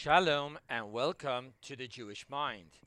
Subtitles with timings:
[0.00, 2.78] Shalom and welcome to the Jewish Mind,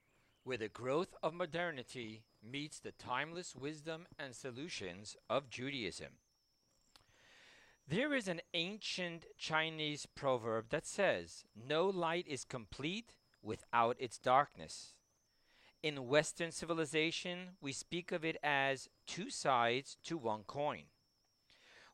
[0.45, 6.13] where the growth of modernity meets the timeless wisdom and solutions of Judaism.
[7.85, 14.93] There is an ancient Chinese proverb that says, No light is complete without its darkness.
[15.83, 20.83] In Western civilization, we speak of it as two sides to one coin.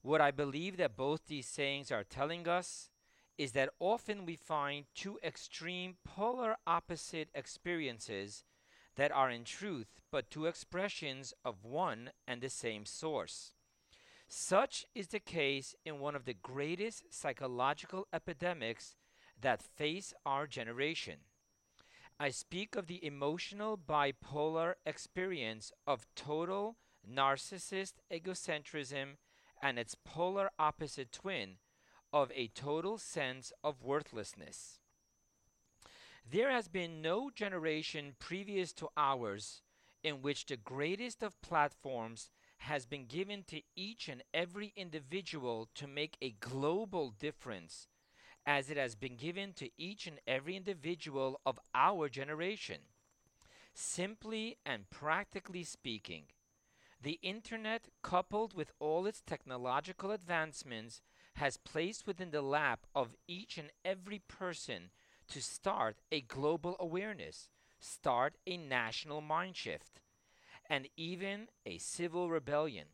[0.04, 2.92] What I believe that both these sayings are telling us
[3.38, 8.44] is that often we find two extreme polar opposite experiences
[8.96, 13.54] that are in truth but two expressions of one and the same source.
[14.28, 18.96] Such is the case in one of the greatest psychological epidemics
[19.40, 21.20] that face our generation.
[22.20, 26.78] I speak of the emotional bipolar experience of total
[27.08, 29.18] narcissist egocentrism
[29.62, 31.58] and its polar opposite twin
[32.12, 34.80] of a total sense of worthlessness.
[36.30, 39.62] There has been no generation previous to ours
[40.04, 45.88] in which the greatest of platforms has been given to each and every individual to
[45.88, 47.88] make a global difference,
[48.46, 52.80] as it has been given to each and every individual of our generation.
[53.74, 56.24] Simply and practically speaking,
[57.02, 61.02] the internet, coupled with all its technological advancements,
[61.38, 64.90] has placed within the lap of each and every person
[65.28, 67.48] to start a global awareness,
[67.80, 70.02] start a national mind shift,
[70.68, 72.86] and even a civil rebellion.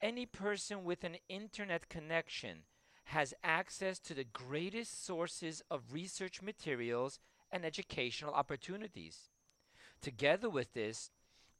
[0.00, 2.58] Any person with an internet connection
[3.06, 7.18] has access to the greatest sources of research materials
[7.50, 9.30] and educational opportunities.
[10.00, 11.10] Together with this,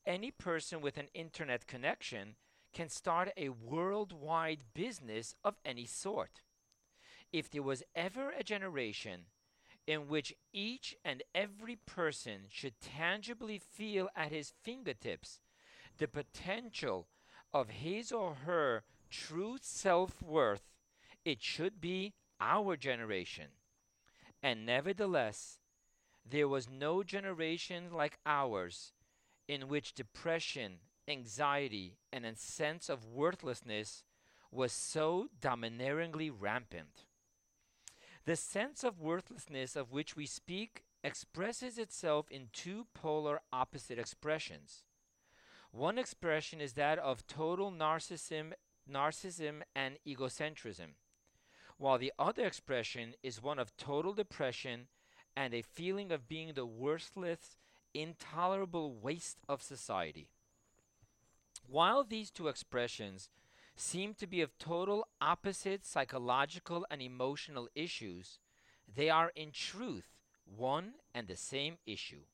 [0.07, 2.37] any person with an internet connection
[2.75, 6.43] can start a worldwide business of any sort.
[7.33, 9.27] If there was ever a generation
[9.87, 15.41] in which each and every person should tangibly feel at his fingertips
[15.99, 17.07] the potential
[17.53, 20.73] of his or her true self worth,
[21.25, 23.49] it should be our generation.
[24.43, 25.59] And nevertheless,
[26.29, 28.93] there was no generation like ours
[29.47, 34.05] in which depression, anxiety, and a sense of worthlessness
[34.51, 37.07] was so domineeringly rampant.
[38.25, 44.85] The sense of worthlessness of which we speak expresses itself in two polar opposite expressions.
[45.71, 48.53] One expression is that of total narcissism,
[48.91, 50.95] narcissism and egocentrism,
[51.77, 54.87] while the other expression is one of total depression
[55.37, 57.57] and a feeling of being the worthless,
[57.93, 60.29] intolerable waste of society.
[61.67, 63.31] While these two expressions
[63.77, 68.39] seem to be of total opposite psychological and emotional issues,
[68.93, 70.15] they are in truth
[70.45, 72.25] one and the same issue.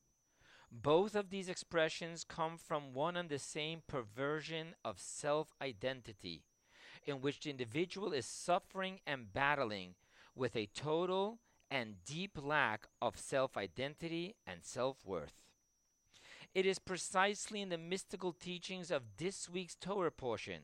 [0.71, 6.45] Both of these expressions come from one and the same perversion of self identity,
[7.05, 9.95] in which the individual is suffering and battling
[10.35, 11.39] with a total
[11.71, 15.40] and deep lack of self identity and self worth.
[16.55, 20.63] It is precisely in the mystical teachings of this week's Torah portion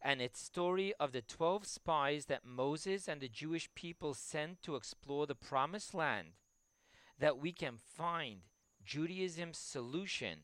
[0.00, 4.76] and its story of the 12 spies that Moses and the Jewish people sent to
[4.76, 6.28] explore the promised land
[7.18, 8.40] that we can find
[8.84, 10.40] Judaism's solution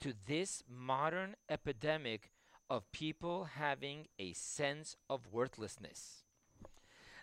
[0.00, 2.30] to this modern epidemic
[2.70, 6.24] of people having a sense of worthlessness.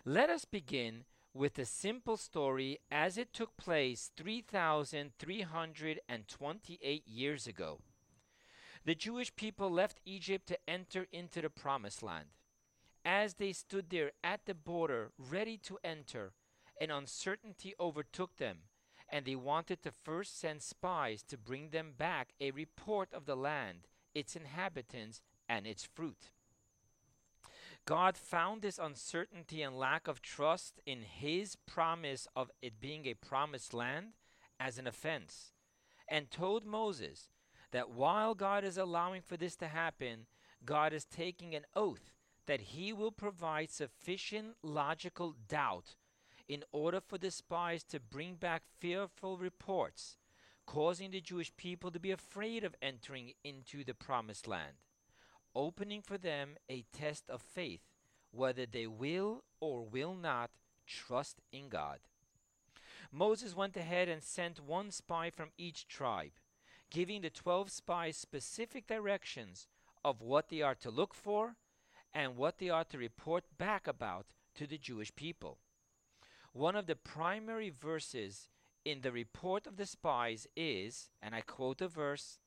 [0.04, 1.04] Let us begin
[1.38, 7.78] with a simple story as it took place 3,328 years ago.
[8.84, 12.30] The Jewish people left Egypt to enter into the Promised Land.
[13.04, 16.32] As they stood there at the border, ready to enter,
[16.80, 18.62] an uncertainty overtook them,
[19.08, 23.36] and they wanted to first send spies to bring them back a report of the
[23.36, 26.30] land, its inhabitants, and its fruit.
[27.88, 33.14] God found this uncertainty and lack of trust in his promise of it being a
[33.14, 34.08] promised land
[34.60, 35.52] as an offense
[36.06, 37.30] and told Moses
[37.72, 40.26] that while God is allowing for this to happen,
[40.66, 42.12] God is taking an oath
[42.44, 45.96] that he will provide sufficient logical doubt
[46.46, 50.18] in order for the spies to bring back fearful reports,
[50.66, 54.74] causing the Jewish people to be afraid of entering into the promised land
[55.58, 57.80] opening for them a test of faith,
[58.30, 60.50] whether they will or will not
[60.86, 61.98] trust in God.
[63.10, 66.30] Moses went ahead and sent one spy from each tribe,
[66.90, 69.66] giving the 12 spies specific directions
[70.04, 71.56] of what they are to look for
[72.14, 75.58] and what they are to report back about to the Jewish people.
[76.52, 78.48] one of the primary verses
[78.84, 82.38] in the report of the spies is, and I quote a verse,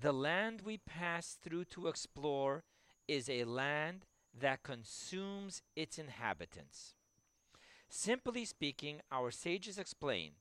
[0.00, 2.64] the land we pass through to explore
[3.06, 4.06] is a land
[4.38, 6.94] that consumes its inhabitants.
[7.88, 10.32] Simply speaking, our sages explain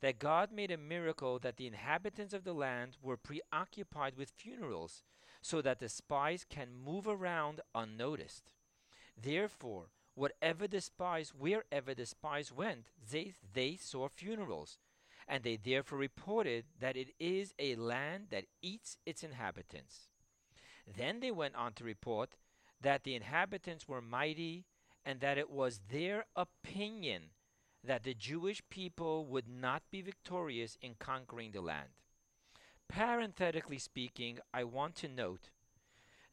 [0.00, 5.02] that God made a miracle that the inhabitants of the land were preoccupied with funerals
[5.40, 8.52] so that the spies can move around unnoticed.
[9.16, 14.76] Therefore, whatever the spies, wherever the spies went, they, they saw funerals,
[15.28, 20.08] and they therefore reported that it is a land that eats its inhabitants.
[20.86, 22.36] Then they went on to report
[22.80, 24.66] that the inhabitants were mighty
[25.04, 27.30] and that it was their opinion
[27.82, 31.88] that the Jewish people would not be victorious in conquering the land.
[32.88, 35.50] Parenthetically speaking, I want to note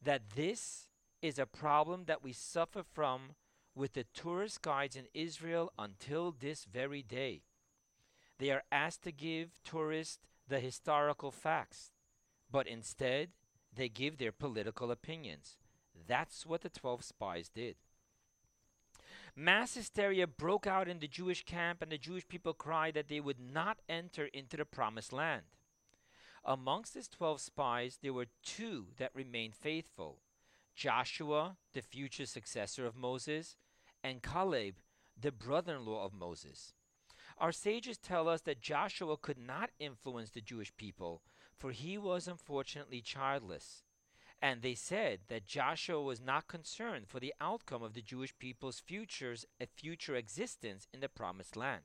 [0.01, 0.87] that this
[1.21, 3.35] is a problem that we suffer from
[3.75, 7.41] with the tourist guides in Israel until this very day.
[8.39, 11.91] They are asked to give tourists the historical facts,
[12.51, 13.29] but instead
[13.75, 15.57] they give their political opinions.
[16.07, 17.75] That's what the 12 spies did.
[19.35, 23.19] Mass hysteria broke out in the Jewish camp, and the Jewish people cried that they
[23.19, 25.43] would not enter into the promised land.
[26.45, 30.19] Amongst his 12 spies, there were two that remained faithful
[30.75, 33.55] Joshua, the future successor of Moses,
[34.03, 34.75] and Caleb,
[35.19, 36.73] the brother in law of Moses.
[37.37, 41.21] Our sages tell us that Joshua could not influence the Jewish people,
[41.57, 43.83] for he was unfortunately childless.
[44.41, 48.79] And they said that Joshua was not concerned for the outcome of the Jewish people's
[48.79, 51.83] futures, a future existence in the promised land.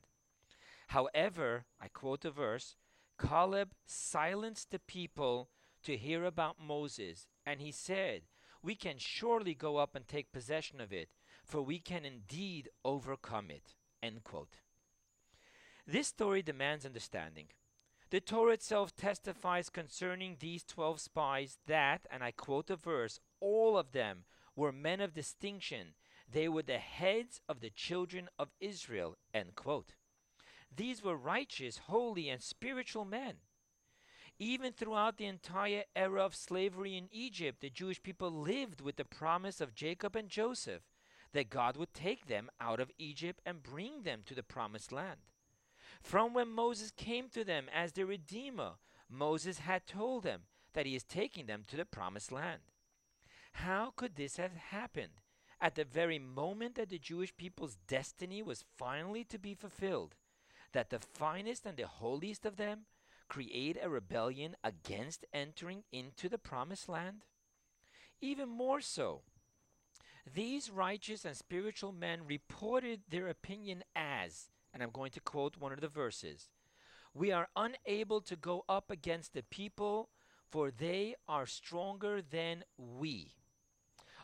[0.89, 2.75] However, I quote a verse,
[3.19, 5.51] Caleb silenced the people
[5.85, 8.23] to hear about Moses, and he said,
[8.63, 11.11] We can surely go up and take possession of it,
[11.45, 13.75] for we can indeed overcome it.
[14.03, 14.57] End quote.
[15.91, 17.47] This story demands understanding.
[18.11, 23.79] The Torah itself testifies concerning these 12 spies that, and I quote a verse, all
[23.79, 24.25] of them
[24.55, 25.95] were men of distinction.
[26.31, 29.17] They were the heads of the children of Israel.
[29.33, 29.95] End quote.
[30.75, 33.37] These were righteous, holy, and spiritual men.
[34.39, 39.07] Even throughout the entire era of slavery in Egypt, the Jewish people lived with the
[39.07, 40.83] promise of Jacob and Joseph
[41.33, 45.21] that God would take them out of Egypt and bring them to the promised land.
[46.01, 48.75] From when Moses came to them as their Redeemer,
[49.09, 50.43] Moses had told them
[50.75, 52.61] that he is taking them to the promised land.
[53.53, 55.21] How could this have happened
[55.61, 60.15] at the very moment that the Jewish people's destiny was finally to be fulfilled?
[60.73, 62.87] That the finest and the holiest of them
[63.29, 67.25] create a rebellion against entering into the promised land?
[68.21, 69.23] Even more so,
[70.35, 75.73] these righteous and spiritual men reported their opinion as and I'm going to quote one
[75.73, 76.49] of the verses
[77.15, 80.11] We are unable to go up against the people,
[80.51, 83.35] for they are stronger than we.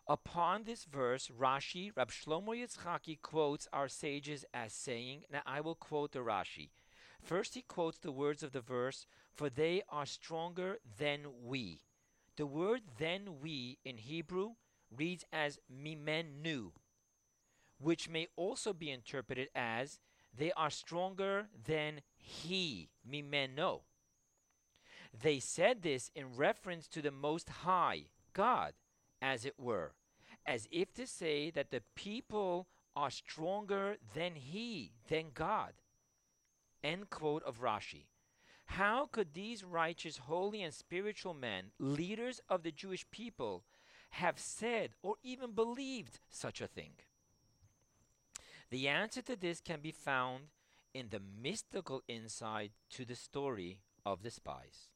[0.07, 5.75] Upon this verse, Rashi, Rab Shlomo Yitzchaki, quotes our sages as saying, and I will
[5.75, 6.69] quote the Rashi.
[7.23, 11.81] First, he quotes the words of the verse, for they are stronger than we.
[12.37, 14.55] The word than we in Hebrew
[14.95, 16.73] reads as mimenu,
[17.79, 20.01] which may also be interpreted as
[20.37, 23.81] they are stronger than he, mimeno.
[25.23, 28.73] They said this in reference to the Most High, God,
[29.23, 29.93] as it were,
[30.47, 35.73] as if to say that the people are stronger than he, than God.
[36.83, 38.07] End quote of Rashi.
[38.67, 43.65] How could these righteous, holy, and spiritual men, leaders of the Jewish people,
[44.11, 46.93] have said or even believed such a thing?
[48.75, 50.47] The answer to this can be found
[50.93, 54.89] in the mystical insight to the story of the spies.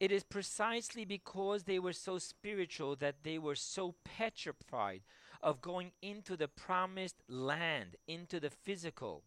[0.00, 5.02] It is precisely because they were so spiritual that they were so petrified
[5.42, 9.22] of going into the promised land, into the physical.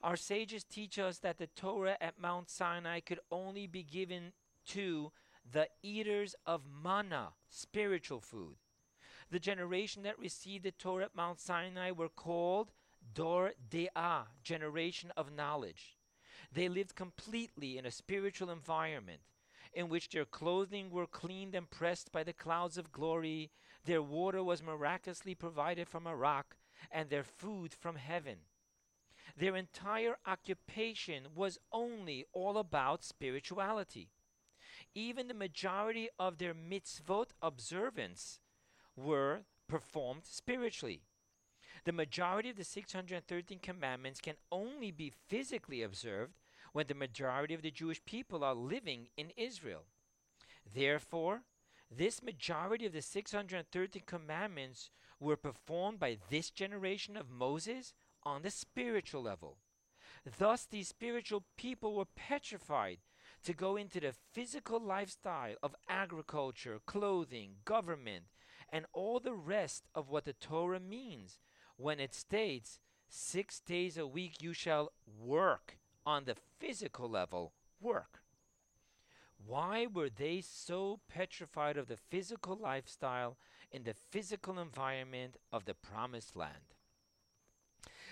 [0.00, 4.32] Our sages teach us that the Torah at Mount Sinai could only be given
[4.68, 5.10] to
[5.44, 8.58] the eaters of manna, spiritual food.
[9.30, 12.72] The generation that received the Torah at Mount Sinai were called
[13.14, 15.96] Dor De'ah, generation of knowledge.
[16.52, 19.20] They lived completely in a spiritual environment
[19.76, 23.50] in which their clothing were cleaned and pressed by the clouds of glory,
[23.84, 26.56] their water was miraculously provided from a rock,
[26.90, 28.38] and their food from heaven.
[29.36, 34.08] Their entire occupation was only all about spirituality.
[34.94, 38.40] Even the majority of their mitzvot observance
[38.96, 41.02] were performed spiritually.
[41.84, 46.32] The majority of the 613 commandments can only be physically observed
[46.72, 49.84] when the majority of the Jewish people are living in Israel.
[50.74, 51.42] Therefore,
[51.90, 58.50] this majority of the 613 commandments were performed by this generation of Moses on the
[58.50, 59.58] spiritual level.
[60.38, 62.98] Thus, these spiritual people were petrified
[63.44, 68.24] to go into the physical lifestyle of agriculture, clothing, government,
[68.72, 71.38] and all the rest of what the Torah means
[71.76, 78.22] when it states, Six days a week you shall work on the physical level, work.
[79.44, 83.36] Why were they so petrified of the physical lifestyle
[83.70, 86.74] in the physical environment of the promised land?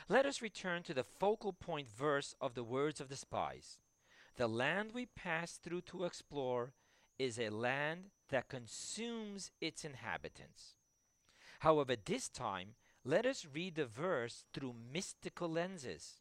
[0.09, 3.79] Let us return to the focal point verse of the words of the spies.
[4.37, 6.73] The land we pass through to explore
[7.19, 10.75] is a land that consumes its inhabitants.
[11.61, 12.71] However, this time,
[13.05, 16.15] let us read the verse through mystical lenses.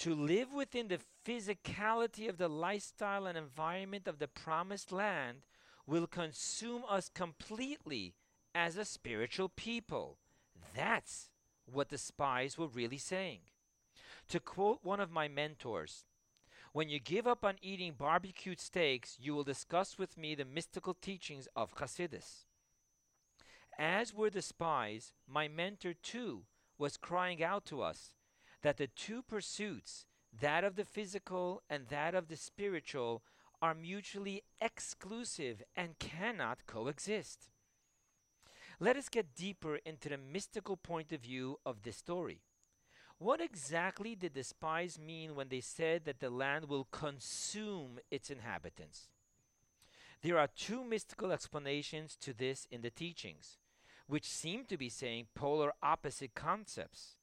[0.00, 5.38] To live within the physicality of the lifestyle and environment of the promised land
[5.86, 8.12] will consume us completely
[8.54, 10.18] as a spiritual people.
[10.74, 11.30] That's
[11.64, 13.40] what the spies were really saying.
[14.28, 16.04] To quote one of my mentors,
[16.76, 20.92] when you give up on eating barbecued steaks, you will discuss with me the mystical
[20.92, 22.44] teachings of Hasidus.
[23.78, 26.42] As were the spies, my mentor too
[26.76, 28.10] was crying out to us
[28.60, 30.04] that the two pursuits,
[30.38, 33.22] that of the physical and that of the spiritual,
[33.62, 37.48] are mutually exclusive and cannot coexist.
[38.78, 42.42] Let us get deeper into the mystical point of view of this story.
[43.18, 48.30] What exactly did the spies mean when they said that the land will consume its
[48.30, 49.08] inhabitants?
[50.22, 53.58] There are two mystical explanations to this in the teachings,
[54.06, 57.16] which seem to be saying polar opposite concepts.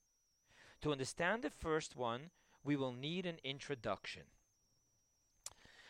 [0.82, 2.32] To understand the first one,
[2.64, 4.24] we will need an introduction.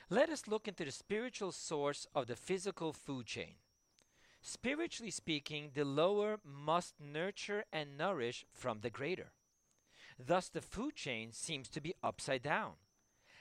[0.10, 3.56] Let us look into the spiritual source of the physical food chain.
[4.42, 9.32] Spiritually speaking, the lower must nurture and nourish from the greater.
[10.20, 12.74] Thus, the food chain seems to be upside down.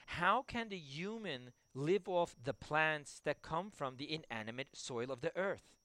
[0.07, 5.21] How can the human live off the plants that come from the inanimate soil of
[5.21, 5.75] the earth?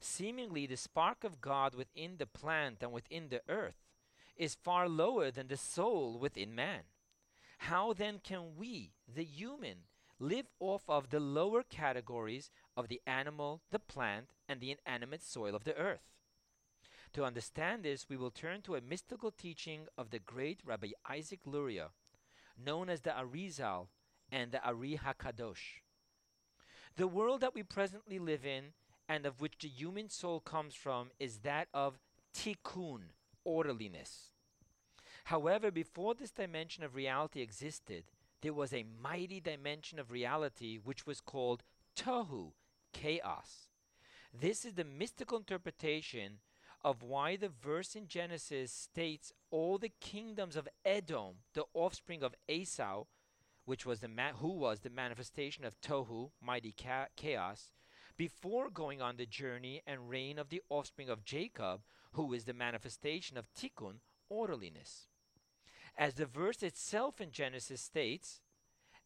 [0.00, 3.86] Seemingly, the spark of God within the plant and within the earth
[4.36, 6.82] is far lower than the soul within man.
[7.58, 9.84] How then can we, the human,
[10.18, 15.54] live off of the lower categories of the animal, the plant, and the inanimate soil
[15.54, 16.15] of the earth.
[17.16, 21.40] To understand this, we will turn to a mystical teaching of the great Rabbi Isaac
[21.46, 21.88] Luria,
[22.62, 23.86] known as the Arizal
[24.30, 25.80] and the Ari HaKadosh.
[26.96, 28.74] The world that we presently live in
[29.08, 31.98] and of which the human soul comes from is that of
[32.34, 33.04] tikkun,
[33.44, 34.32] orderliness.
[35.24, 38.04] However, before this dimension of reality existed,
[38.42, 41.62] there was a mighty dimension of reality which was called
[41.98, 42.52] tohu,
[42.92, 43.70] chaos.
[44.38, 46.40] This is the mystical interpretation
[46.86, 52.36] of why the verse in Genesis states all the kingdoms of Edom, the offspring of
[52.48, 53.06] Esau,
[53.64, 57.72] which was the ma- who was the manifestation of tohu, mighty ca- chaos,
[58.16, 61.80] before going on the journey and reign of the offspring of Jacob,
[62.12, 63.96] who is the manifestation of tikkun,
[64.28, 65.08] orderliness.
[65.98, 68.42] As the verse itself in Genesis states,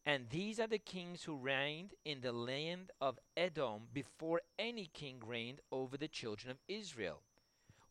[0.05, 5.19] and these are the kings who reigned in the land of Edom before any king
[5.25, 7.23] reigned over the children of Israel.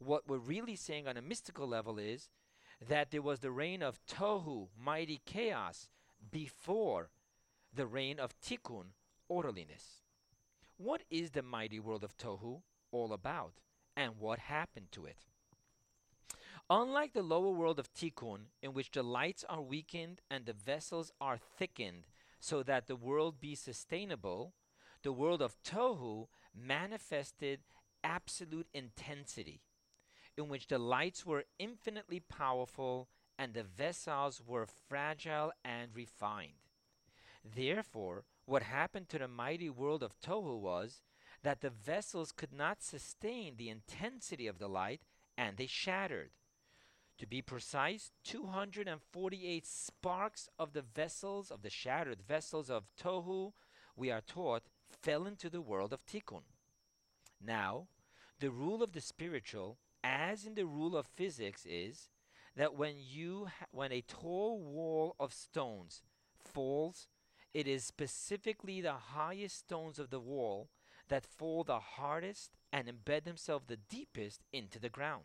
[0.03, 2.31] What we're really saying on a mystical level is
[2.89, 5.91] that there was the reign of Tohu, mighty chaos,
[6.31, 7.11] before
[7.73, 8.87] the reign of Tikkun,
[9.29, 10.03] orderliness.
[10.79, 13.61] What is the mighty world of Tohu all about,
[13.95, 15.27] and what happened to it?
[16.71, 21.13] Unlike the lower world of Tikkun, in which the lights are weakened and the vessels
[21.21, 22.07] are thickened
[22.39, 24.55] so that the world be sustainable,
[25.03, 27.61] the world of Tohu manifested
[28.03, 29.61] absolute intensity,
[30.41, 36.53] in which the lights were infinitely powerful and the vessels were fragile and refined.
[37.45, 41.03] Therefore, what happened to the mighty world of Tohu was
[41.43, 45.03] that the vessels could not sustain the intensity of the light
[45.39, 46.31] and they shattered.
[47.19, 53.53] To be precise, 248 sparks of the vessels, of the shattered vessels of Tohu,
[53.95, 56.45] we are taught, fell into the world of Tikkun.
[57.41, 57.89] Now,
[58.39, 62.09] the rule of the spiritual, as in the rule of physics, is
[62.57, 66.03] that when you ha- when a tall wall of stones
[66.39, 67.09] falls,
[67.55, 70.69] it is specifically the highest stones of the wall
[71.09, 75.25] that fall the hardest and embed themselves the deepest into the ground.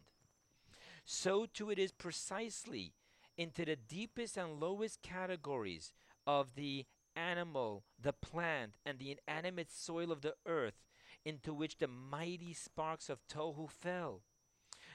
[1.06, 2.94] so too it is precisely
[3.38, 5.92] into the deepest and lowest categories
[6.26, 10.84] of the animal, the plant, and the inanimate soil of the earth
[11.24, 14.22] into which the mighty sparks of Tohu fell.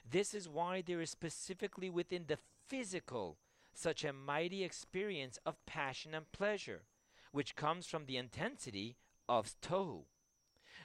[0.09, 2.39] This is why there is specifically within the
[2.69, 3.39] physical
[3.75, 6.83] such a mighty experience of passion and pleasure,
[7.33, 8.97] which comes from the intensity
[9.29, 10.05] of Tohu.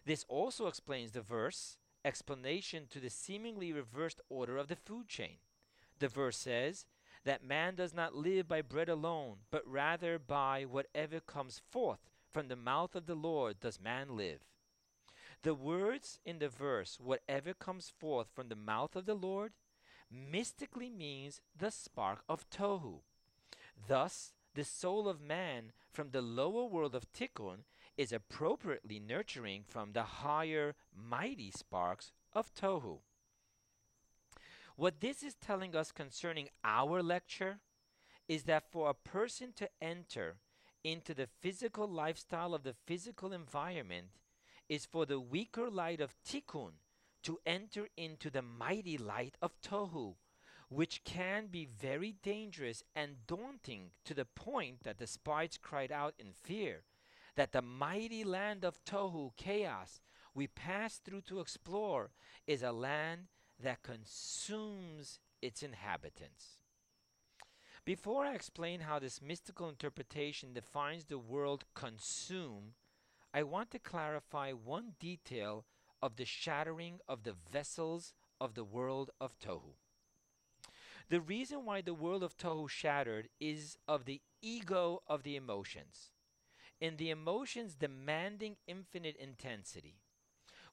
[0.06, 5.38] This also explains the verse explanation to the seemingly reversed order of the food chain.
[5.98, 6.86] The verse says
[7.24, 12.00] that man does not live by bread alone, but rather by whatever comes forth
[12.32, 14.42] from the mouth of the Lord does man live.
[15.44, 19.54] The words in the verse, whatever comes forth from the mouth of the Lord,
[20.12, 23.02] mystically means the spark of Tohu.
[23.88, 27.64] Thus, the soul of man from the lower world of Tikkun
[27.98, 33.00] is appropriately nurturing from the higher, mighty sparks of Tohu.
[34.76, 37.60] What this is telling us concerning our lecture
[38.28, 40.36] is that for a person to enter
[40.84, 44.08] into the physical lifestyle of the physical environment
[44.70, 46.74] is for the weaker light of Tikkun
[47.24, 50.16] to enter into the mighty light of Tohu,
[50.70, 56.14] which can be very dangerous and daunting to the point that the spies cried out
[56.20, 56.84] in fear
[57.36, 60.00] that the mighty land of Tohu, chaos,
[60.34, 62.12] we pass through to explore
[62.48, 63.28] is a land
[63.62, 66.60] that consumes its inhabitants.
[67.86, 72.74] Before I explain how this mystical interpretation defines the word consume,
[73.36, 75.66] I want to clarify one detail
[76.02, 79.74] of the shattering of the vessels of the world of Tohu.
[81.10, 86.12] The reason why the world of Tohu shattered is of the ego of the emotions
[86.80, 90.00] in the emotions demanding infinite intensity.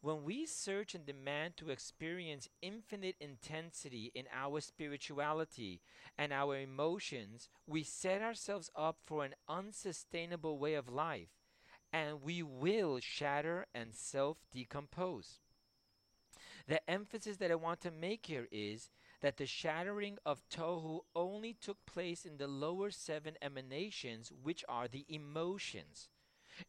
[0.00, 5.80] When we search and demand to experience infinite intensity in our spirituality
[6.16, 11.41] and our emotions, we set ourselves up for an unsustainable way of life
[11.92, 15.40] and we will shatter and self decompose.
[16.66, 21.54] The emphasis that I want to make here is that the shattering of Tohu only
[21.54, 26.08] took place in the lower seven emanations, which are the emotions,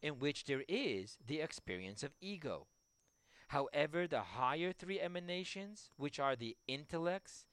[0.02, 2.66] in which there is the experience of ego.
[3.48, 7.46] However, the higher three emanations, which are the intellects,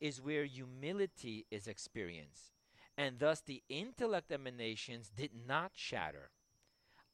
[0.00, 2.52] is where humility is experienced,
[2.96, 6.30] and thus the intellect emanations did not shatter.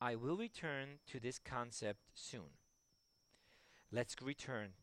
[0.05, 2.59] I will return to this concept soon.
[3.91, 4.75] Let's return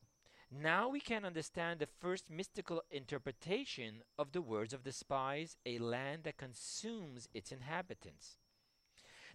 [0.53, 5.79] now we can understand the first mystical interpretation of the words of the spies, a
[5.79, 8.37] land that consumes its inhabitants.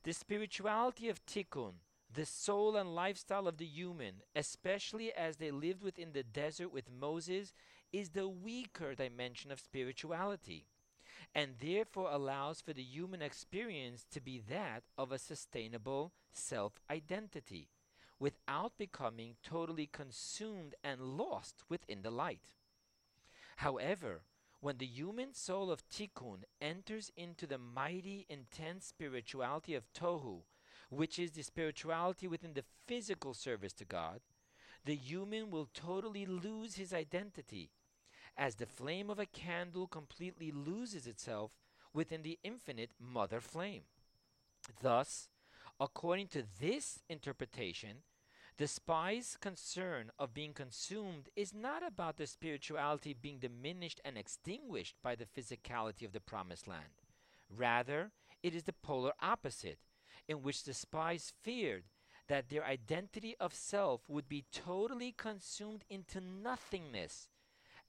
[0.02, 1.76] The spirituality of Tikkun,
[2.12, 6.90] the soul and lifestyle of the human, especially as they lived within the desert with
[6.90, 7.54] Moses,
[7.92, 10.66] is the weaker dimension of spirituality,
[11.36, 17.68] and therefore allows for the human experience to be that of a sustainable self identity
[18.18, 22.54] without becoming totally consumed and lost within the light.
[23.56, 24.22] However,
[24.60, 30.40] when the human soul of Tikkun enters into the mighty, intense spirituality of Tohu,
[30.88, 34.20] which is the spirituality within the physical service to God,
[34.86, 37.68] the human will totally lose his identity,
[38.36, 41.52] as the flame of a candle completely loses itself
[41.92, 43.82] within the infinite mother flame.
[44.82, 45.28] Thus,
[45.78, 47.98] According to this interpretation,
[48.56, 54.96] the spy's concern of being consumed is not about the spirituality being diminished and extinguished
[55.02, 57.02] by the physicality of the promised land.
[57.54, 58.10] Rather,
[58.42, 59.78] it is the polar opposite,
[60.26, 61.84] in which the spies feared
[62.28, 67.28] that their identity of self would be totally consumed into nothingness,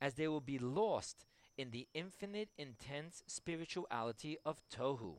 [0.01, 1.25] as they will be lost
[1.57, 5.17] in the infinite, intense spirituality of Tohu.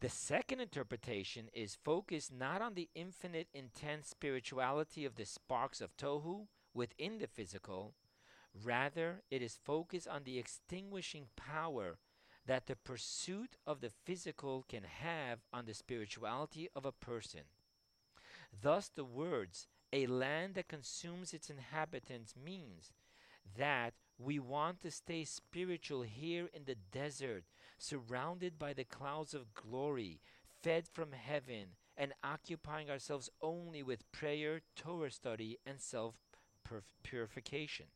[0.00, 5.96] The second interpretation is focused not on the infinite intense spirituality of the sparks of
[5.96, 7.94] Tohu within the physical,
[8.64, 11.98] rather, it is focused on the extinguishing power
[12.46, 17.42] that the pursuit of the physical can have on the spirituality of a person.
[18.62, 22.92] Thus, the words, a land that consumes its inhabitants, means
[23.56, 27.44] that we want to stay spiritual here in the desert
[27.78, 30.20] surrounded by the clouds of glory,
[30.62, 36.14] fed from heaven, and occupying ourselves only with prayer, Torah study, and self
[37.02, 37.86] purification.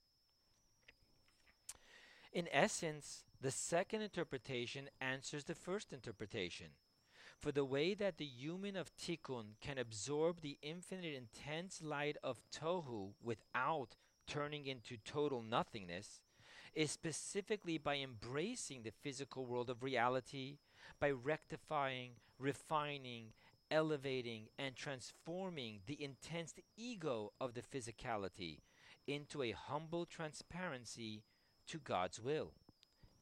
[2.33, 6.69] In essence, the second interpretation answers the first interpretation.
[7.39, 12.41] For the way that the human of Tikkun can absorb the infinite intense light of
[12.51, 16.21] Tohu without turning into total nothingness,
[16.75, 20.59] is specifically by embracing the physical world of reality,
[21.01, 23.27] by rectifying, refining,
[23.71, 28.61] elevating, and transforming the intense ego of the physicality
[29.07, 31.23] into a humble transparency
[31.67, 32.53] to God's will.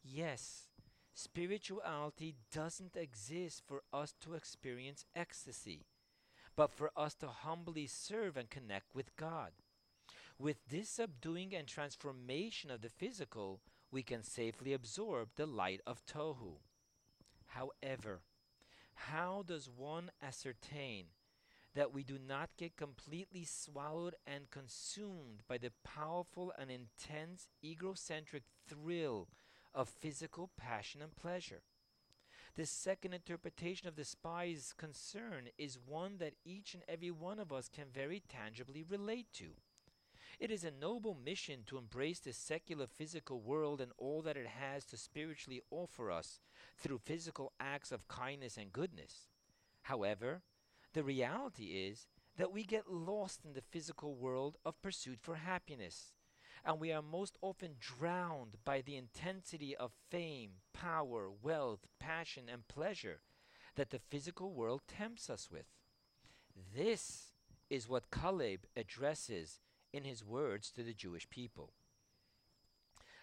[0.02, 0.68] Yes,
[1.14, 5.86] spirituality doesn't exist for us to experience ecstasy,
[6.56, 9.52] but for us to humbly serve and connect with God.
[10.38, 16.04] With this subduing and transformation of the physical, we can safely absorb the light of
[16.06, 16.58] Tohu.
[17.46, 18.22] However,
[18.94, 21.06] how does one ascertain
[21.74, 28.42] that we do not get completely swallowed and consumed by the powerful and intense egocentric
[28.68, 29.28] thrill
[29.74, 31.62] of physical passion and pleasure.
[32.54, 37.50] The second interpretation of the spy's concern is one that each and every one of
[37.50, 39.54] us can very tangibly relate to.
[40.42, 44.48] It is a noble mission to embrace the secular physical world and all that it
[44.48, 46.40] has to spiritually offer us
[46.76, 49.28] through physical acts of kindness and goodness.
[49.82, 50.42] However,
[50.94, 56.12] the reality is that we get lost in the physical world of pursuit for happiness,
[56.64, 62.66] and we are most often drowned by the intensity of fame, power, wealth, passion, and
[62.66, 63.20] pleasure
[63.76, 65.66] that the physical world tempts us with.
[66.74, 67.30] This
[67.70, 69.60] is what Caleb addresses
[69.92, 71.72] in his words to the Jewish people.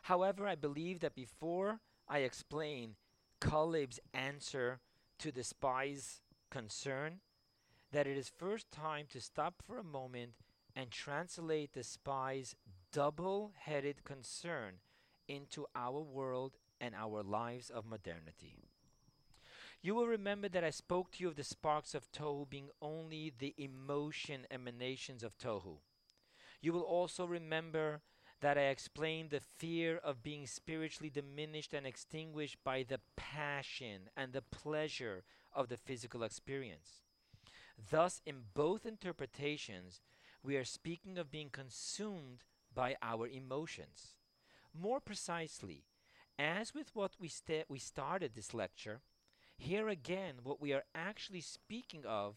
[0.03, 2.95] However, I believe that before I explain
[3.41, 4.79] Caleb's answer
[5.19, 7.19] to the spy's concern,
[7.91, 10.31] that it is first time to stop for a moment
[10.75, 12.55] and translate the spy's
[12.91, 14.75] double headed concern
[15.27, 18.57] into our world and our lives of modernity.
[19.81, 23.31] You will remember that I spoke to you of the sparks of Tohu being only
[23.37, 25.77] the emotion emanations of Tohu.
[26.61, 28.01] You will also remember
[28.41, 34.31] that I explained the fear of being spiritually diminished and extinguished by the passion and
[34.31, 37.03] the pleasure of the physical experience.
[37.91, 40.01] Thus, in both interpretations,
[40.43, 42.43] we are speaking of being consumed
[42.73, 44.15] by our emotions.
[44.73, 45.83] More precisely,
[46.37, 49.01] as with what we, sta- we started this lecture,
[49.57, 52.35] here again, what we are actually speaking of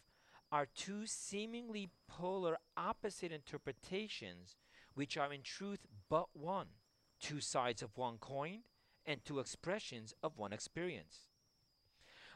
[0.53, 4.55] are two seemingly polar opposite interpretations,
[4.93, 6.67] which are in truth but one,
[7.19, 8.59] two sides of one coin,
[9.03, 11.21] and two expressions of one experience.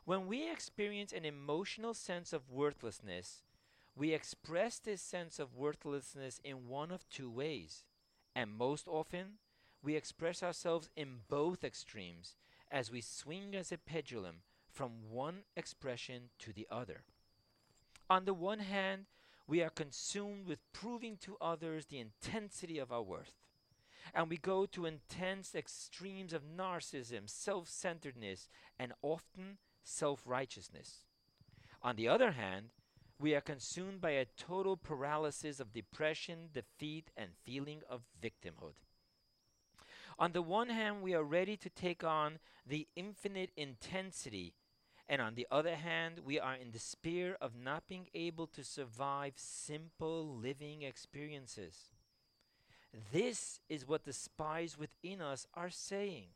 [0.03, 3.43] When we experience an emotional sense of worthlessness,
[3.95, 7.83] we express this sense of worthlessness in one of two ways.
[8.35, 9.33] And most often,
[9.83, 12.35] we express ourselves in both extremes
[12.71, 14.37] as we swing as a pendulum
[14.71, 17.03] from one expression to the other.
[18.09, 19.05] On the one hand,
[19.47, 23.35] we are consumed with proving to others the intensity of our worth.
[24.13, 28.47] And we go to intense extremes of narcissism, self centeredness,
[28.79, 31.05] and often self righteousness.
[31.81, 32.69] On the other hand,
[33.19, 38.75] we are consumed by a total paralysis of depression, defeat, and feeling of victimhood.
[40.19, 44.53] On the one hand, we are ready to take on the infinite intensity,
[45.09, 49.33] and on the other hand, we are in despair of not being able to survive
[49.37, 51.89] simple living experiences.
[53.11, 56.27] This is what the spies within us are saying.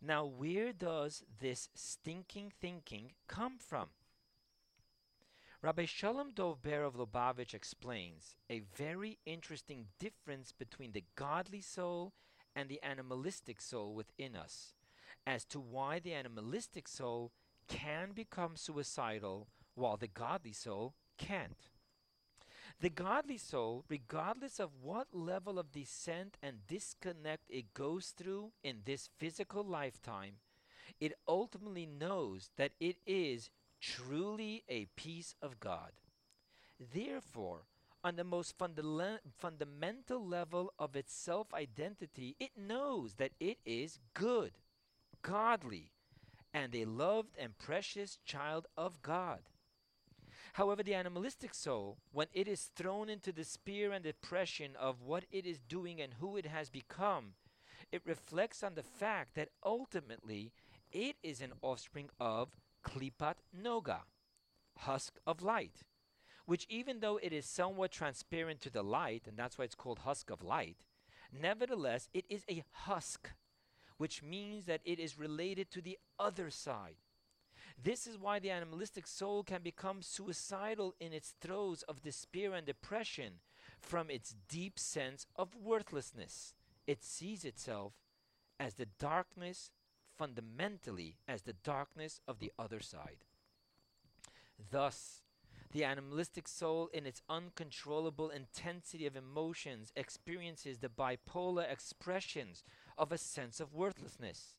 [0.00, 3.88] Now, where does this stinking thinking come from?
[5.62, 12.12] Rabbi Shalom Dov Ber of Lubavitch explains a very interesting difference between the godly soul
[12.54, 14.74] and the animalistic soul within us,
[15.26, 17.32] as to why the animalistic soul
[17.68, 21.68] can become suicidal while the godly soul can't.
[22.80, 28.82] The godly soul, regardless of what level of descent and disconnect it goes through in
[28.84, 30.34] this physical lifetime,
[31.00, 33.50] it ultimately knows that it is
[33.80, 35.92] truly a piece of God.
[36.78, 37.62] Therefore,
[38.04, 44.52] on the most fundamental level of its self identity, it knows that it is good,
[45.22, 45.92] godly,
[46.56, 49.40] and a loved and precious child of God.
[50.54, 55.24] However, the animalistic soul, when it is thrown into the despair and depression of what
[55.30, 57.34] it is doing and who it has become,
[57.92, 60.50] it reflects on the fact that ultimately
[60.90, 62.48] it is an offspring of
[62.82, 64.00] Klipat Noga,
[64.78, 65.82] husk of light,
[66.46, 69.98] which even though it is somewhat transparent to the light, and that's why it's called
[69.98, 70.78] husk of light,
[71.30, 73.32] nevertheless it is a husk,
[73.98, 76.96] which means that it is related to the other side.
[77.82, 82.66] This is why the animalistic soul can become suicidal in its throes of despair and
[82.66, 83.34] depression,
[83.80, 86.54] from its deep sense of worthlessness.
[86.86, 87.92] It sees itself
[88.58, 89.70] as the darkness,
[90.16, 93.24] fundamentally as the darkness of the other side.
[94.70, 95.22] Thus,
[95.72, 102.64] the animalistic soul, in its uncontrollable intensity of emotions, experiences the bipolar expressions
[102.96, 104.56] of a sense of worthlessness.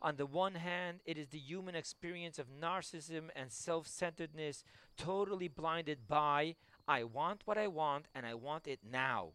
[0.00, 4.62] On the one hand, it is the human experience of narcissism and self centeredness
[4.96, 6.54] totally blinded by,
[6.86, 9.32] I want what I want and I want it now.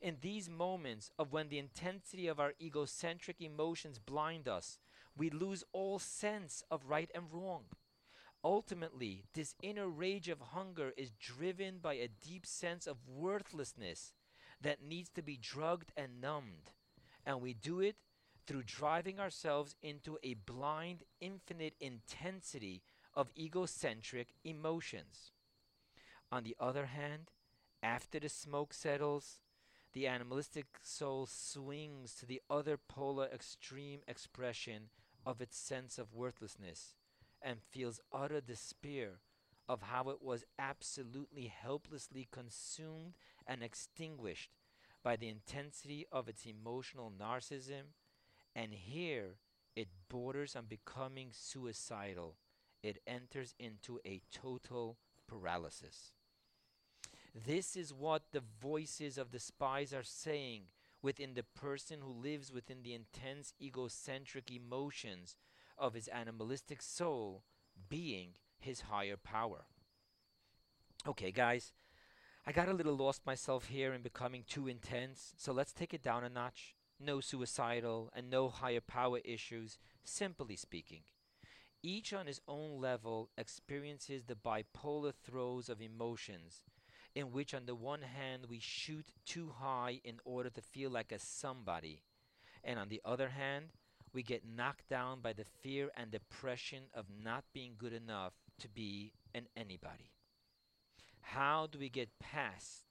[0.00, 4.78] In these moments of when the intensity of our egocentric emotions blind us,
[5.16, 7.64] we lose all sense of right and wrong.
[8.44, 14.12] Ultimately, this inner rage of hunger is driven by a deep sense of worthlessness
[14.60, 16.72] that needs to be drugged and numbed.
[17.26, 17.96] And we do it
[18.46, 22.82] through driving ourselves into a blind, infinite intensity
[23.14, 25.32] of egocentric emotions.
[26.30, 27.30] On the other hand,
[27.82, 29.38] after the smoke settles,
[29.92, 34.88] the animalistic soul swings to the other polar extreme expression
[35.24, 36.94] of its sense of worthlessness
[37.40, 39.20] and feels utter despair
[39.68, 43.14] of how it was absolutely helplessly consumed
[43.46, 44.50] and extinguished
[45.04, 47.92] by the intensity of its emotional narcissism,
[48.56, 49.36] and here
[49.76, 52.36] it borders on becoming suicidal.
[52.82, 56.12] It enters into a total paralysis.
[57.34, 60.62] This is what the voices of the spies are saying
[61.02, 65.36] within the person who lives within the intense egocentric emotions
[65.76, 67.42] of his animalistic soul
[67.88, 69.66] being his higher power.
[71.06, 71.72] Okay, guys,
[72.46, 76.02] I got a little lost myself here in becoming too intense, so let's take it
[76.02, 76.74] down a notch.
[77.00, 81.04] No suicidal and no higher power issues, simply speaking.
[81.82, 86.64] Each on his own level experiences the bipolar throes of emotions,
[87.14, 91.12] in which, on the one hand, we shoot too high in order to feel like
[91.12, 92.02] a somebody,
[92.62, 93.70] and on the other hand,
[94.12, 98.68] we get knocked down by the fear and depression of not being good enough to
[98.68, 100.13] be an anybody.
[101.28, 102.84] How do we get past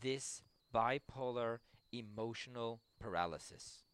[0.00, 0.42] this
[0.74, 1.58] bipolar
[1.92, 3.84] emotional paralysis?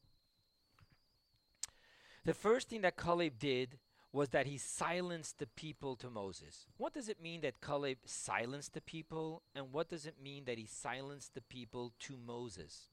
[2.24, 3.78] The first thing that Caleb did
[4.12, 6.66] was that he silenced the people to Moses.
[6.76, 9.42] What does it mean that Caleb silenced the people?
[9.54, 12.90] And what does it mean that he silenced the people to Moses?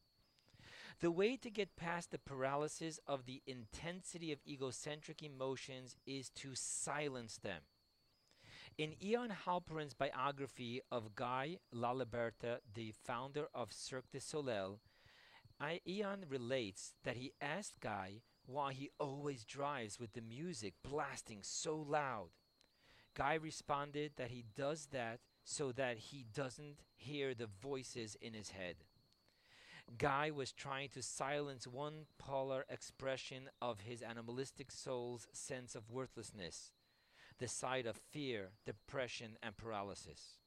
[0.99, 6.51] The way to get past the paralysis of the intensity of egocentric emotions is to
[6.53, 7.61] silence them.
[8.75, 14.79] In Ian Halperin's biography of Guy Laliberté, the founder of Cirque du Soleil,
[15.59, 21.41] I, Ian relates that he asked Guy why he always drives with the music blasting
[21.43, 22.29] so loud.
[23.15, 28.49] Guy responded that he does that so that he doesn't hear the voices in his
[28.49, 28.77] head.
[29.99, 36.71] Guy was trying to silence one polar expression of his animalistic soul's sense of worthlessness,
[37.39, 40.37] the side of fear, depression, and paralysis.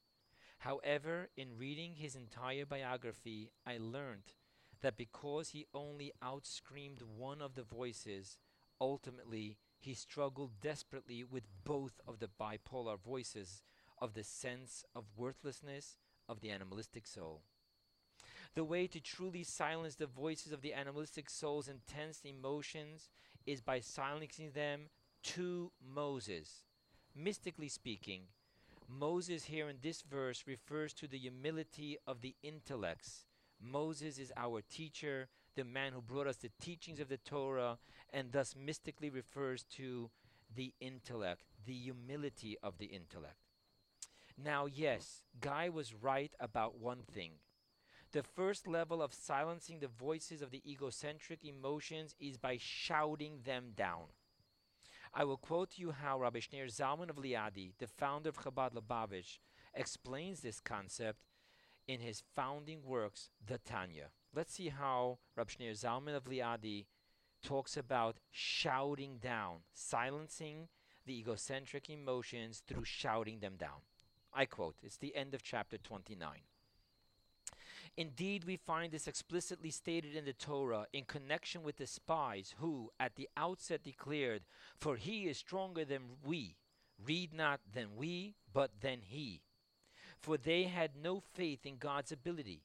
[0.58, 4.34] However, in reading his entire biography, I learned
[4.80, 8.38] that because he only outscreamed one of the voices,
[8.80, 13.62] ultimately he struggled desperately with both of the bipolar voices
[13.98, 15.96] of the sense of worthlessness
[16.28, 17.42] of the animalistic soul.
[18.54, 23.10] The way to truly silence the voices of the animalistic soul's intense emotions
[23.46, 24.88] is by silencing them
[25.22, 26.62] to Moses.
[27.18, 28.24] Mystically speaking,
[28.86, 33.24] Moses here in this verse refers to the humility of the intellects.
[33.58, 37.78] Moses is our teacher, the man who brought us the teachings of the Torah,
[38.12, 40.10] and thus mystically refers to
[40.54, 43.38] the intellect, the humility of the intellect.
[44.36, 47.30] Now, yes, Guy was right about one thing.
[48.12, 53.72] The first level of silencing the voices of the egocentric emotions is by shouting them
[53.74, 54.04] down.
[55.18, 58.74] I will quote to you how Rabbi Shneur Zalman of Liadi, the founder of Chabad
[58.74, 59.38] Lubavitch,
[59.72, 61.20] explains this concept
[61.88, 64.10] in his founding works, the Tanya.
[64.34, 66.84] Let's see how Rabbi Shneur Zalman of Liadi
[67.42, 70.68] talks about shouting down, silencing
[71.06, 73.80] the egocentric emotions through shouting them down.
[74.34, 76.28] I quote, it's the end of chapter 29.
[77.96, 82.90] Indeed, we find this explicitly stated in the Torah in connection with the spies who,
[83.00, 84.42] at the outset, declared,
[84.78, 86.56] For he is stronger than we.
[87.02, 89.42] Read not than we, but than he.
[90.20, 92.64] For they had no faith in God's ability.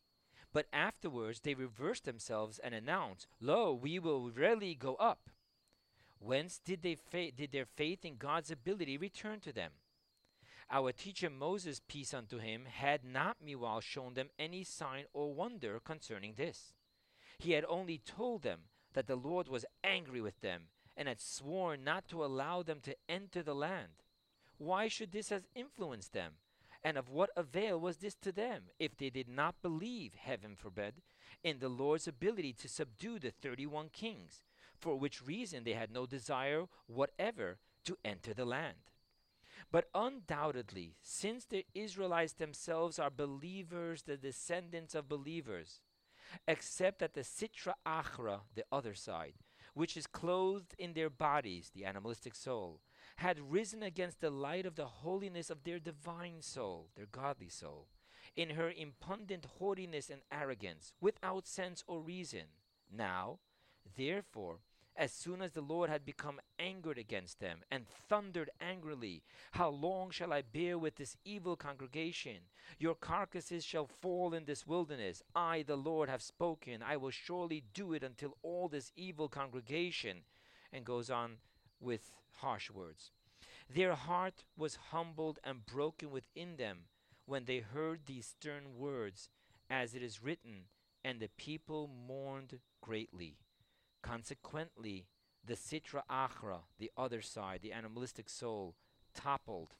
[0.53, 5.29] But afterwards they reversed themselves and announced, Lo, we will really go up.
[6.19, 9.71] Whence did, they fa- did their faith in God's ability return to them?
[10.73, 15.81] Our teacher Moses, peace unto him, had not meanwhile shown them any sign or wonder
[15.81, 16.73] concerning this.
[17.37, 18.61] He had only told them
[18.93, 22.95] that the Lord was angry with them and had sworn not to allow them to
[23.09, 24.03] enter the land.
[24.57, 26.35] Why should this have influenced them?
[26.83, 31.01] And of what avail was this to them if they did not believe, heaven forbid,
[31.43, 34.41] in the Lord's ability to subdue the thirty one kings,
[34.79, 38.90] for which reason they had no desire whatever to enter the land?
[39.71, 45.81] But undoubtedly, since the Israelites themselves are believers, the descendants of believers,
[46.47, 49.33] except that the Sitra Achra, the other side,
[49.73, 52.81] which is clothed in their bodies, the animalistic soul,
[53.17, 57.87] had risen against the light of the holiness of their divine soul, their godly soul,
[58.35, 62.47] in her impudent haughtiness and arrogance, without sense or reason.
[62.89, 63.39] Now,
[63.97, 64.59] therefore,
[64.95, 70.11] as soon as the Lord had become angered against them, and thundered angrily, How long
[70.11, 72.37] shall I bear with this evil congregation?
[72.77, 75.23] Your carcasses shall fall in this wilderness.
[75.35, 76.83] I, the Lord, have spoken.
[76.83, 80.23] I will surely do it until all this evil congregation.
[80.73, 81.37] And goes on
[81.79, 83.11] with harsh words.
[83.69, 86.85] Their heart was humbled and broken within them
[87.25, 89.29] when they heard these stern words,
[89.69, 90.65] as it is written,
[91.03, 93.37] and the people mourned greatly.
[94.01, 95.05] Consequently,
[95.45, 98.75] the Sitra Achra, the other side, the animalistic soul,
[99.13, 99.75] toppled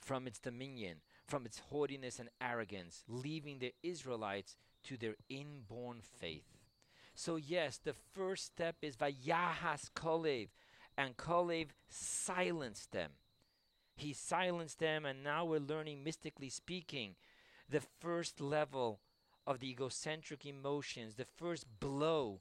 [0.00, 6.58] from its dominion, from its haughtiness and arrogance, leaving the Israelites to their inborn faith.
[7.14, 10.48] So, yes, the first step is Vayahas Kolev,
[10.96, 13.12] and Kolev silenced them.
[13.96, 17.14] He silenced them, and now we're learning, mystically speaking,
[17.68, 19.00] the first level
[19.46, 22.40] of the egocentric emotions, the first blow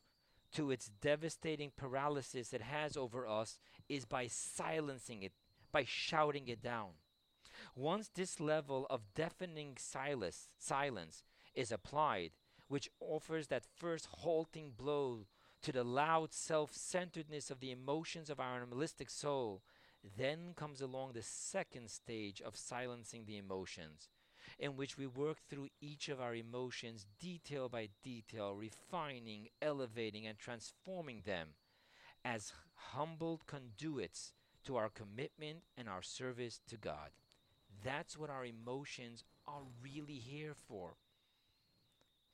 [0.54, 5.34] to its devastating paralysis it has over us is by silencing it,
[5.72, 6.92] by shouting it down.
[7.76, 12.32] Once this level of deafening silence, silence is applied,
[12.68, 15.26] which offers that first halting blow
[15.62, 19.62] to the loud self centeredness of the emotions of our animalistic soul,
[20.18, 24.10] then comes along the second stage of silencing the emotions,
[24.60, 30.38] in which we work through each of our emotions detail by detail, refining, elevating, and
[30.38, 31.50] transforming them
[32.24, 34.34] as humbled conduits
[34.66, 37.10] to our commitment and our service to God.
[37.84, 40.96] That's what our emotions are really here for.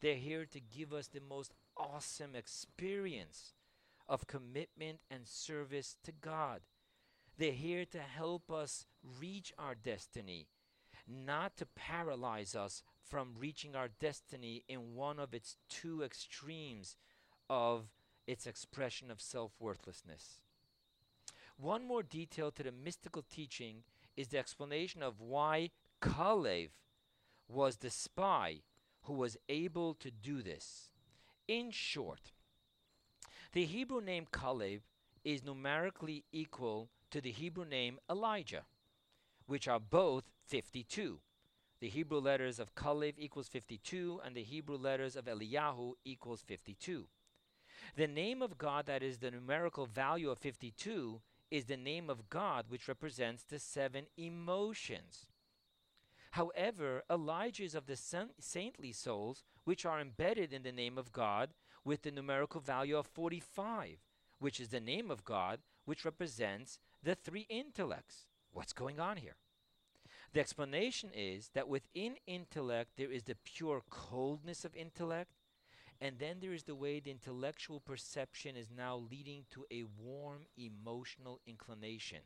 [0.02, 3.54] They're here to give us the most awesome experience
[4.08, 6.62] of commitment and service to God.
[7.38, 8.86] They're here to help us
[9.20, 10.48] reach our destiny,
[11.10, 16.96] not to paralyze us from reaching our destiny in one of its two extremes
[17.50, 17.90] of
[18.28, 20.42] its expression of self worthlessness.
[21.58, 23.84] One more detail to the mystical teaching
[24.16, 26.70] is the explanation of why Kalev
[27.48, 28.62] was the spy
[29.04, 30.90] who was able to do this.
[31.48, 32.32] In short,
[33.54, 34.82] the Hebrew name Kalev
[35.24, 38.66] is numerically equal to the Hebrew name Elijah,
[39.48, 41.20] which are both 52.
[41.80, 47.06] The Hebrew letters of Kalev equals 52, and the Hebrew letters of Eliyahu equals 52.
[47.96, 52.30] The name of God that is the numerical value of 52 is the name of
[52.30, 55.28] God which represents the seven emotions.
[56.32, 61.52] However, Elijah is of the saintly souls which are embedded in the name of God
[61.86, 64.00] with the numerical value of 45,
[64.40, 68.26] which is the name of God which represents the three intellects.
[68.52, 69.38] What's going on here?
[70.32, 75.32] The explanation is that within intellect there is the pure coldness of intellect,
[76.00, 80.46] and then there is the way the intellectual perception is now leading to a warm
[80.58, 82.20] emotional inclination.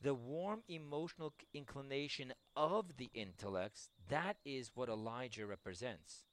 [0.00, 6.24] The warm emotional inclination of the intellects, that is what Elijah represents.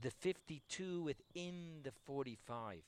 [0.00, 2.82] The 52 within the 45.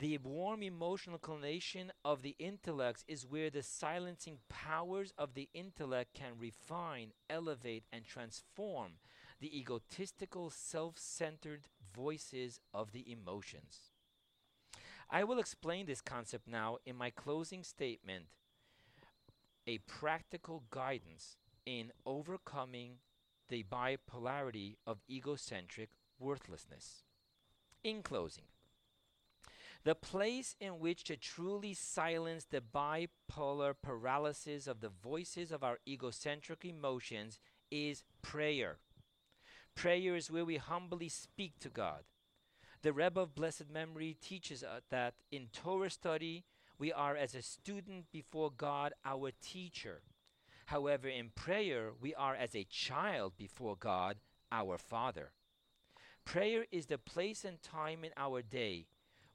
[0.00, 6.14] The warm emotional inclination of the intellects is where the silencing powers of the intellect
[6.14, 8.92] can refine, elevate, and transform
[9.40, 13.90] the egotistical, self centered voices of the emotions.
[15.10, 18.24] I will explain this concept now in my closing statement
[19.66, 21.36] a practical guidance
[21.66, 23.00] in overcoming
[23.50, 27.04] the bipolarity of egocentric worthlessness.
[27.84, 28.44] In closing,
[29.84, 35.78] the place in which to truly silence the bipolar paralysis of the voices of our
[35.88, 37.38] egocentric emotions
[37.70, 38.76] is prayer.
[39.74, 42.02] Prayer is where we humbly speak to God.
[42.82, 46.44] The Rebbe of Blessed Memory teaches us that in Torah study,
[46.78, 50.02] we are as a student before God, our teacher.
[50.66, 54.16] However, in prayer, we are as a child before God,
[54.52, 55.32] our Father.
[56.24, 58.86] Prayer is the place and time in our day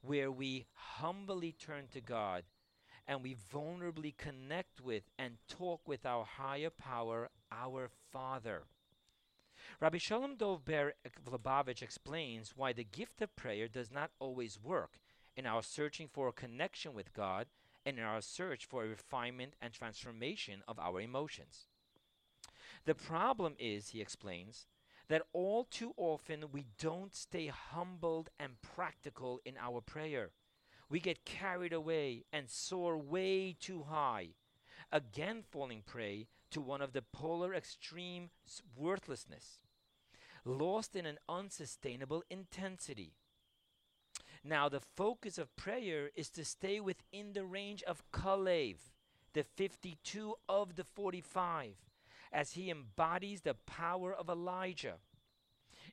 [0.06, 2.43] where we humbly turn to God
[3.08, 8.64] and we vulnerably connect with and talk with our higher power, our Father.
[9.80, 10.93] Rabbi Shalom Dov Ber
[11.30, 14.99] Lubavitch explains why the gift of prayer does not always work
[15.36, 17.47] in our searching for a connection with God
[17.86, 21.68] and in our search for a refinement and transformation of our emotions.
[22.86, 24.68] The problem is, he explains,
[25.08, 30.32] that all too often we don't stay humbled and practical in our prayer.
[30.89, 34.30] We get carried away and soar way too high,
[34.91, 38.30] again falling prey to one of the polar extremes
[38.76, 39.60] worthlessness,
[40.43, 43.14] lost in an unsustainable intensity.
[44.43, 48.76] Now, the focus of prayer is to stay within the range of Kalev,
[49.34, 51.74] the 52 of the 45,
[52.36, 54.95] as he embodies the power of Elijah.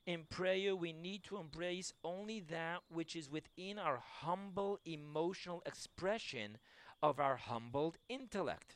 [0.05, 6.57] In prayer, we need to embrace only that which is within our humble emotional expression
[7.01, 8.75] of our humbled intellect.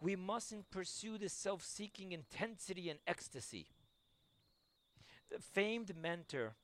[0.00, 3.68] We mustn't pursue the self seeking intensity and ecstasy.
[5.30, 6.54] The famed mentor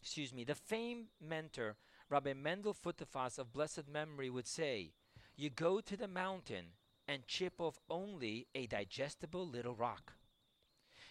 [0.00, 1.76] excuse me, the famed mentor,
[2.08, 4.92] Rabbi Mendel Futerfas of blessed memory, would say,
[5.36, 6.66] You go to the mountain
[7.08, 10.12] and chip off only a digestible little rock.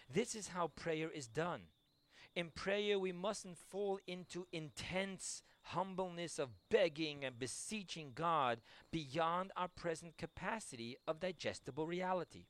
[0.08, 1.62] This is how prayer is done.
[2.36, 8.60] In prayer, we mustn't fall into intense humbleness of begging and beseeching God
[8.92, 12.46] beyond our present capacity of digestible reality.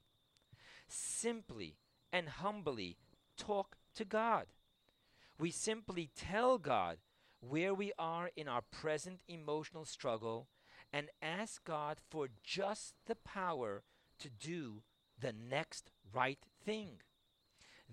[0.89, 1.79] Simply
[2.13, 2.99] and humbly
[3.37, 4.47] talk to God.
[5.39, 6.99] We simply tell God
[7.41, 10.49] where we are in our present emotional struggle
[10.93, 13.83] and ask God for just the power
[14.19, 14.83] to do
[15.21, 17.01] the next right thing.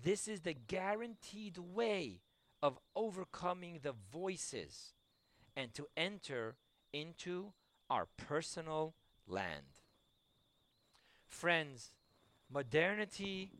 [0.02, 2.20] This is the guaranteed way
[2.62, 4.94] of overcoming the voices
[5.56, 6.56] and to enter
[6.92, 7.52] into
[7.88, 8.94] our personal
[9.26, 9.64] land.
[11.28, 11.92] Friends,
[12.52, 13.50] modernity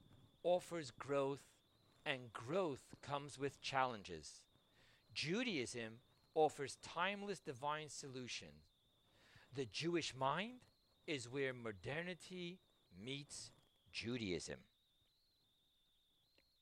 [0.42, 1.42] offers growth
[2.04, 4.42] and growth comes with challenges.
[5.12, 6.00] Judaism
[6.34, 8.48] offers timeless divine solution.
[9.56, 10.58] The Jewish mind
[11.06, 12.60] is where modernity
[13.02, 13.52] meets
[13.90, 14.58] Judaism.